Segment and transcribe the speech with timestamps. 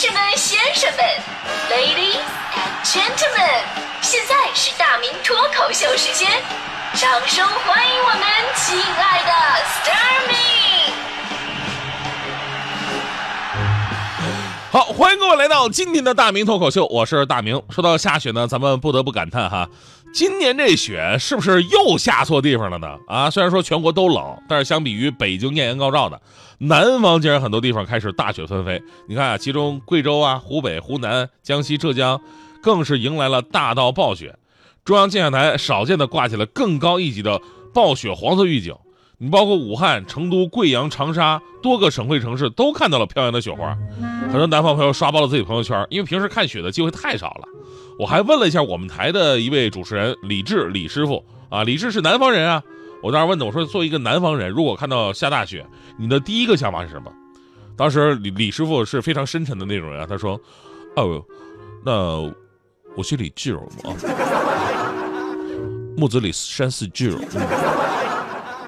[0.00, 1.04] 士们、先生们
[1.68, 2.22] ，Ladies
[2.54, 3.64] and Gentlemen，
[4.00, 6.30] 现在是大明脱口秀时间，
[6.94, 8.22] 掌声欢迎我们
[8.54, 9.32] 亲爱的
[9.64, 10.36] s t a r m y
[14.70, 17.60] 好，欢迎各位来到今天的大明脱口秀，我是大明。
[17.68, 19.68] 说到下雪呢，咱们不得不感叹哈，
[20.12, 22.98] 今年这雪是不是又下错地方了呢？
[23.06, 26.20] 啊，虽然说全国都冷，但是相比于北京艳阳高照的
[26.58, 28.82] 南方，竟然很多地方开始大雪纷飞。
[29.08, 32.20] 你看啊，其中贵州啊、湖北、湖南、江西、浙江，
[32.62, 34.36] 更是迎来了大到暴雪。
[34.84, 37.40] 中央气象台少见的挂起了更高一级的
[37.74, 38.74] 暴雪黄色预警。
[39.18, 43.76] 你包括武汉、成都、贵阳、长沙多个省会城市都看到了飘扬的雪花，
[44.30, 47.48] 很多南方朋友刷爆了自己朋友圈，因为平时看雪的机会太少了。
[47.98, 52.62] 我还问了一下我们台的一位主持人李志李师傅啊，李志是南方人啊，
[53.02, 55.66] 我当时问他，我说作为一个南方人，如果看到下大雪，
[55.98, 57.12] 你的第一个想法是什么？
[57.76, 60.40] 当时李李师傅是非常深沉的那种人啊，他说，
[60.94, 61.20] 哦，
[61.84, 61.92] 那
[62.96, 63.62] 我是李志啊，
[65.98, 67.18] 木子李山寺志。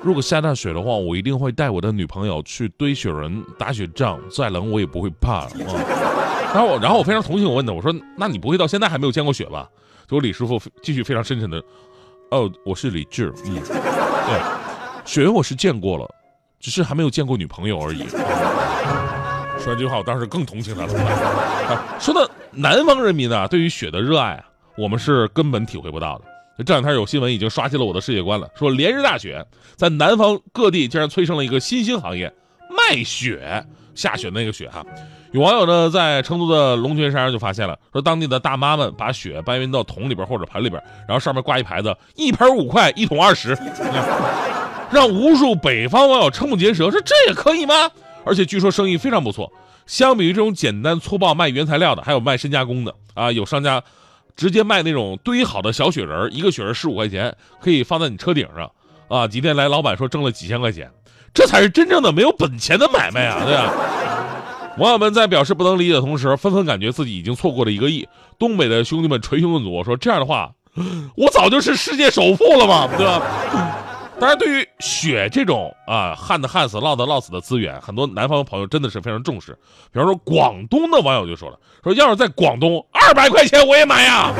[0.00, 5.40] 如果下大雪的话，我一定会带我的女朋友去堆雪人、打雪仗，再冷我也不会怕。
[5.40, 5.50] 啊、
[6.58, 9.68] 然后，然后我非常同情我问他，我说：“那你不会到现在还没有见过雪吧？”
[10.08, 11.62] 结果李师傅继续非常深沉的
[12.32, 14.40] ：“哦，我是李志，嗯，对，
[15.04, 16.08] 雪我是见过了，
[16.58, 18.04] 只是还没有见过女朋友而已。”
[19.60, 21.00] 说完这句话，我当时更同情他了。
[21.68, 24.44] 啊，说到南方人民呢，对于雪的热爱啊，
[24.76, 26.24] 我们是根本体会不到的。
[26.64, 32.34] 这两天有新闻已经刷新了我的世界观了，说连日大雪在南方各地竟然催生了一个新兴行业——
[32.68, 33.64] 卖雪。
[33.98, 34.86] 下雪那个雪哈，
[35.32, 43.58] 有网友呢在成都的龙泉山上就发现了，说当地的大妈们把雪搬运到桶里边或者盆里边，然后上面挂一牌子“一盆五块，一桶二十”，
[44.92, 47.74] 让无数北方网友瞠目结舌，说这也可以吗？
[48.24, 49.52] 而且据说生意非常不错。
[49.84, 53.82] 相比于这种简单粗暴卖原材料的，还有卖深加工的啊，有商家。
[54.36, 58.70] 直接卖那种堆好的小雪人，一个雪人十五块钱，可以放在你车顶上，
[59.08, 60.90] 啊，几天来老板说挣了几千块钱，
[61.34, 63.72] 这才是真正的没有本钱的买卖啊，对吧？
[64.78, 68.08] 网友们在表示不能理解的同时，纷纷感觉自己已经错过了一个亿。
[68.38, 70.52] 东北的兄弟们捶胸顿足，说这样的话，
[71.16, 73.22] 我早就是世界首富了嘛，对吧？
[74.20, 79.52] 当然，对于雪这种啊旱的旱死、涝的涝死的资源，很多南方朋友真的是非常重视。
[79.92, 84.32] 比方说，广东的网友就说了：“说要是在广东，二百块钱我也买呀。”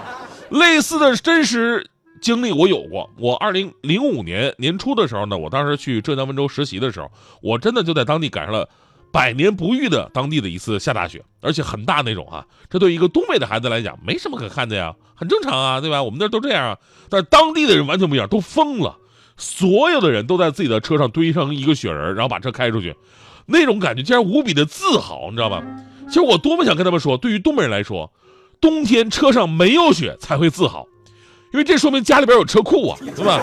[0.50, 1.86] 类似的真实
[2.22, 3.10] 经历我有过。
[3.18, 7.10] 我二零零五年年初的时候呢，我当时去浙江温州实习的时候，
[7.42, 8.68] 我真的就在当地赶上了
[9.12, 12.46] 百年不遇的当地的一次下大雪，而且很大那种啊。
[12.70, 16.02] 这对一个东北的孩子来讲，没什么可看的呀，很正常啊，对吧？
[16.02, 16.78] 我们那都这样啊。
[17.10, 18.96] 但是当地的人完全不一样，都疯了，
[19.36, 22.94] 所有的人都在自己的车上堆上一个雪人，然后把车开出去，
[23.46, 25.60] 那种感觉竟然无比的自豪，你知道吗？
[26.06, 28.12] 其实我多么想跟他们说，对于东北人来说，
[28.60, 30.86] 冬天车上没有雪才会自豪，
[31.52, 33.40] 因为这说明家里边有车库啊，对吧？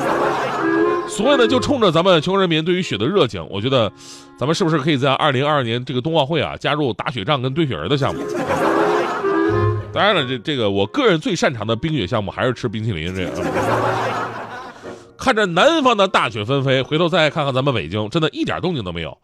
[1.07, 3.91] 所以呢，就冲着咱们全国人民对于雪的热情，我觉得，
[4.37, 8.21] 咱们是不是可以在二零二二年这个冬奥会啊，加入打雪仗跟堆雪人的项目？
[9.91, 13.15] 当然了，这这个我个人最擅长的冰雪项目还是吃冰淇淋。
[13.15, 13.31] 这个，
[15.17, 19.17] 看着南方的大雪纷飞，回头再看看咱们北京，真的一点动静都没有，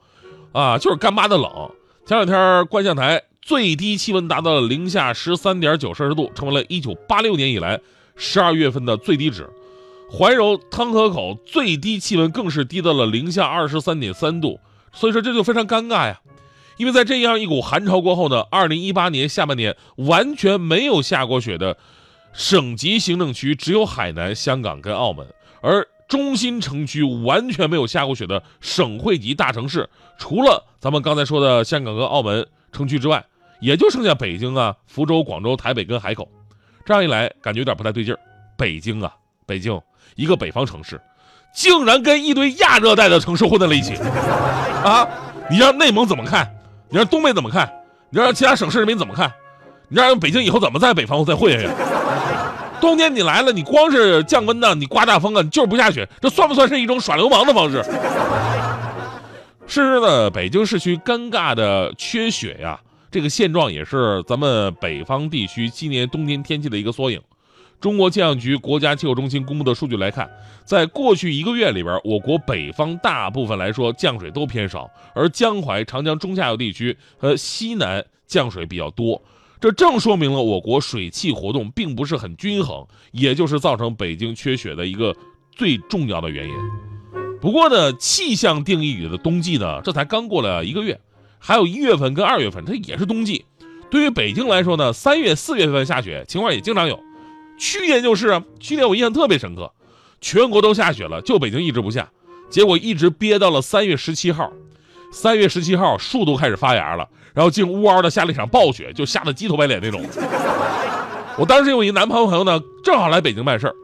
[0.51, 1.71] 啊，就是干巴的冷。
[2.05, 7.79] 前两天观象台最低气温达到了零下十三点九摄氏度，成为了一九八六年以来
[8.15, 9.49] 十二月份的最低值。
[10.11, 14.59] 怀柔汤河口最低气温更是低到了零下二十三点三度，
[14.93, 16.21] 所以说这就非常尴尬呀。
[16.77, 21.77] 因为在这样一股寒潮过后呢，二零一八年下半年完全没有下过雪的
[22.33, 25.25] 省级行政区只有海南、香港跟澳门，
[25.61, 29.89] 而中心城区完全没有下过雪的省会级大城市，
[30.19, 33.25] 除了咱们刚才说的香港和澳门城区之外，
[33.59, 36.29] 也就剩下北京啊、福州、广州、台北跟海口。
[36.85, 38.19] 这样一来，感觉有点不太对劲儿。
[38.55, 39.11] 北京啊，
[39.45, 39.81] 北京
[40.15, 41.01] 一个北方城市，
[41.53, 43.95] 竟然跟一堆亚热带的城市混在了一起
[44.83, 45.07] 啊！
[45.49, 46.47] 你让内蒙怎么看？
[46.89, 47.67] 你让东北怎么看？
[48.11, 49.31] 你让其他省市人民怎么看？
[49.89, 51.67] 你让北京以后怎么在北方再混下去？
[52.79, 57.83] 冬天你来了，你光是降温呢，你刮大风啊，你就是不下雪，这算不算是一种耍流氓的方式？
[59.67, 62.79] 是的，北京市区尴尬的缺雪呀，
[63.15, 67.21] 这个现状也是咱们北方地区今年冬天天气的一个缩影。
[67.79, 70.29] 中国气象局国家气候中心公布的数据来看，
[70.65, 79.21] 在过去一个月里边，我国北方大部分来说降水都偏少，而江淮、长江中下游地区和西南降水比较多，
[79.61, 85.15] 这正说明了我国水汽活动并不是很均衡，也就是造成北京缺雪的一个
[85.53, 86.53] 最重要的原因。
[87.39, 90.99] 不过呢，气象定义里的冬季呢，这才刚过了一个月。
[91.47, 93.45] 还有一月份跟二月份，它也是冬季。
[93.91, 96.99] 对于北京来说呢，三月、四月份下雪情况也经常有。
[97.59, 99.71] 去年就是啊，去年我印象特别深刻，
[100.19, 102.09] 全国都下雪了，就北京一直不下，
[102.49, 104.51] 结果一直憋到了三月十七号。
[105.11, 110.01] 三月十七号，树都开始发芽了，然后竟呜嗷的下了一场暴雪，就下的鸡头白脸那种。
[111.37, 113.75] 我当时有一男朋友朋友呢，正好来北京办事儿，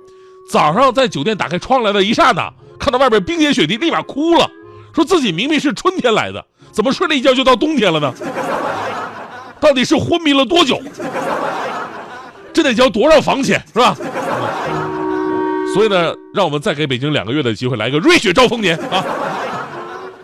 [0.50, 4.50] 早上在酒店打开窗来的一刹那，看到外边冰天雪地，立马哭了，
[4.94, 8.14] 说自己明明是春天来的，怎么睡了一觉就到冬天了呢？
[9.60, 10.82] 到底是昏迷了多久？
[12.54, 13.96] 这得交多少房钱是吧？
[15.74, 19.06] 所以呢，让我们再给北京两个月的机会，来个瑞雪兆丰年啊！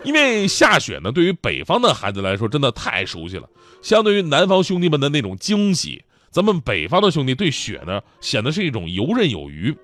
[0.04, 3.44] 因为下雪呢，对于北方的孩子来说，真的太熟悉了。
[3.80, 9.74] 相对于南方兄弟们的那种惊喜，咱们北方的兄弟对雪呢，显得是一种游刃有余。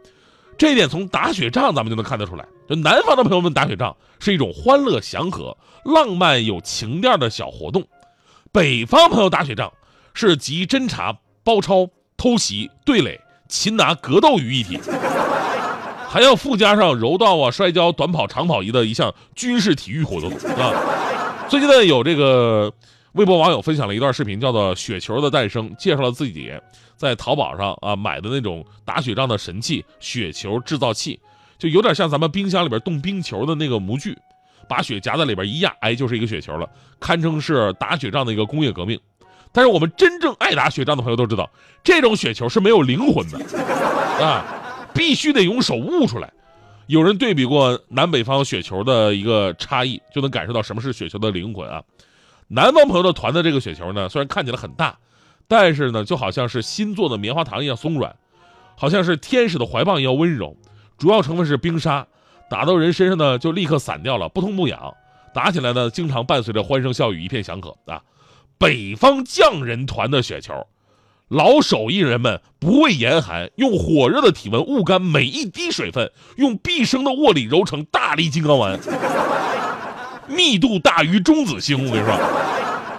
[0.56, 2.44] 这一点从打雪仗咱们就能看得出来。
[2.68, 7.84] 就南方的朋友们打雪仗是一种欢乐祥和、浪漫有情调的小活动，
[8.52, 9.72] 北方朋友打雪仗
[10.14, 11.88] 是集侦查、包抄。
[12.16, 14.78] 偷袭、对垒、擒拿、格斗于一体，
[16.08, 20.72] 还要附加上柔道啊、摔跤、短跑、长跑仪的一项军事体育活动啊。
[21.48, 22.72] 最近呢，有这个
[23.14, 26.52] 微博网友分享了一段视频，叫做《雪球的诞生》，介绍了自己
[26.96, 31.20] 在淘宝上啊买的那种打雪仗的神器——雪球制造器，
[31.56, 34.18] 就有点像咱们冰箱里边冻冰球的那个模具，
[34.68, 36.68] 把雪夹在里边一压，哎，就是一个雪球了，
[36.98, 38.98] 堪称是打雪仗的一个工业革命。
[39.52, 41.48] 但是我们真正爱打雪仗的朋友都知道，
[41.84, 43.38] 这种雪球是没有灵魂的，
[44.20, 44.44] 啊，
[44.92, 46.32] 必须得用手捂出来。
[46.88, 51.80] 有人对比过南北方雪球的一个差异，就能感受到什么是雪球的灵魂啊。
[52.48, 54.98] 南方朋友的团的这个雪球呢，虽然看起来很大，
[55.48, 58.14] 但是呢，就好像是新做的棉花糖一样松软，
[58.76, 60.56] 好像是天使的怀抱一样温柔。
[60.96, 62.06] 主要成分是冰沙，
[62.48, 64.94] 打到人身上呢就立刻散掉了，不痛不痒。
[65.34, 68.02] 打起来呢，经常伴随着欢声笑语，一片祥和啊。
[68.56, 70.54] 北方匠人团的雪球，
[71.26, 78.78] 老手艺人们不畏严寒，用火热的体温捂干每一滴水分，用毕生的握力揉成大力金刚丸，
[80.26, 81.76] 密度大于中子星。
[81.76, 82.18] 我跟你说，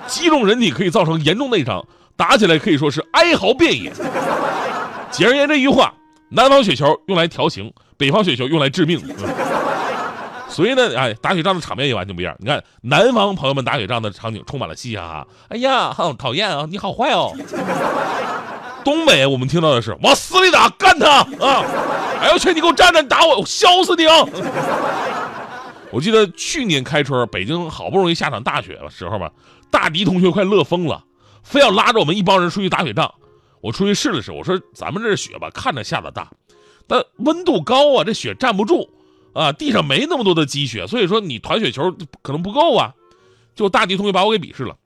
[0.07, 1.85] 击中人体可以造成严重内伤，
[2.15, 3.91] 打起来可以说是哀嚎遍野。
[5.11, 5.93] 简而言之一句话，
[6.29, 9.01] 南方雪球用来调情，北方雪球用来致命。
[10.47, 12.35] 所以呢，哎，打雪仗的场面也完全不一样。
[12.39, 15.27] 你看，南方朋友们打雪仗的场景充满了嘻嘻哈哈。
[15.49, 16.65] 哎呀，好讨厌啊！
[16.69, 17.33] 你好坏哦。
[18.83, 21.09] 东北我们听到的是往死里打，干他
[21.45, 21.63] 啊！
[22.21, 24.15] 哎呦去，你给我站着，你打我，我削死你啊！
[25.91, 29.31] 我记得去年开春，北京好不容易下场大雪的时候吧，
[29.71, 31.03] 大迪同学快乐疯了，
[31.43, 33.13] 非要拉着我们一帮人出去打雪仗。
[33.61, 36.29] 我出去试了试，我说咱们这雪吧，看着下的大，
[36.87, 38.89] 但温度高啊，这雪站不住。
[39.33, 41.91] 啊，地上没那么多的积雪，所以说你团雪球
[42.21, 42.93] 可能不够啊。
[43.53, 44.77] 就大迪同学把我给鄙视了，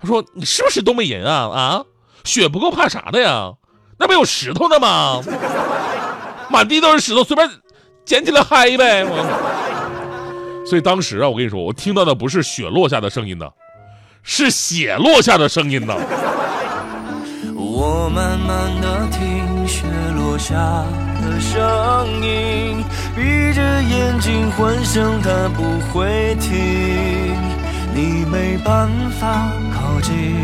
[0.00, 1.48] 他说：“你是不是东北人啊？
[1.48, 1.84] 啊，
[2.22, 3.52] 雪不够怕啥的呀？
[3.98, 5.20] 那不有石头呢吗？
[6.48, 7.50] 满地都是石头，随便
[8.04, 9.69] 捡起来嗨呗。”我
[10.70, 13.44] 所以当时啊，我跟你说，我听到的不是雪落下的声音呢，
[14.22, 15.92] 是血落下的声音呢。
[17.56, 19.82] 我慢慢的听雪
[20.14, 20.54] 落下
[21.20, 22.84] 的声音。
[23.16, 27.34] 闭着眼睛幻想它不会停，
[27.92, 28.88] 你没办
[29.18, 30.36] 法靠近，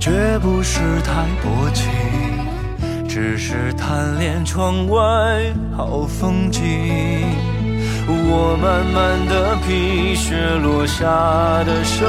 [0.00, 1.12] 绝不是太
[1.44, 1.86] 薄情，
[3.08, 4.98] 只是贪恋窗外
[5.76, 6.60] 好风景。
[8.10, 11.04] 我慢慢的品雪落下
[11.64, 12.08] 的声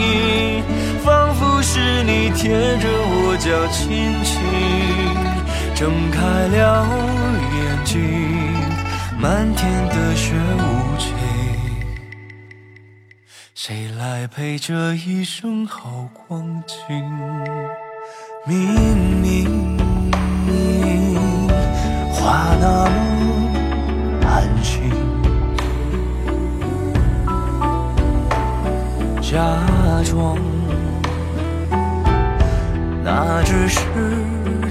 [0.00, 0.62] 音，
[1.04, 4.40] 仿佛是你贴着我脚轻轻
[5.74, 6.86] 睁开了
[7.56, 8.00] 眼睛。
[9.18, 11.14] 漫天的雪无情，
[13.54, 16.76] 谁来陪这一生好光景？
[18.46, 18.56] 明
[19.20, 19.76] 明
[22.12, 22.90] 话那么
[24.26, 24.90] 安心，
[29.32, 29.38] 假
[30.04, 30.36] 装，
[33.02, 33.80] 那只是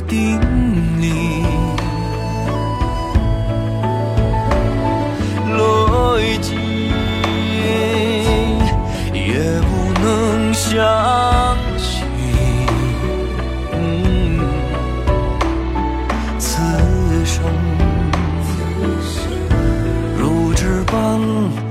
[0.08, 0.39] 定
[1.01, 1.44] 力。
[5.58, 6.53] 逻辑
[9.12, 12.06] 也不能相信，
[13.74, 14.39] 嗯、
[16.38, 16.62] 此
[17.25, 17.44] 生
[20.20, 21.70] 如纸般。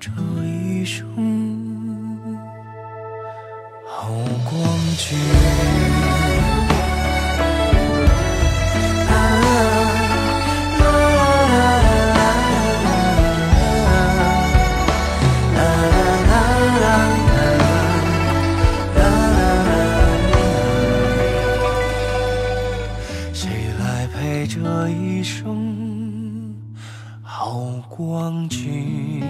[0.00, 0.10] 这
[0.44, 1.04] 一生
[3.84, 4.12] 好
[4.44, 4.54] 光
[4.96, 5.18] 景？
[9.08, 9.56] 啦啦
[10.78, 10.86] 啦
[16.28, 16.90] 啦啦
[23.32, 23.42] 谁
[23.80, 24.54] 来陪这
[24.90, 26.54] 一生
[27.20, 29.24] 好光景？